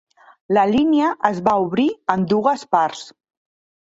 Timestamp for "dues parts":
2.31-3.05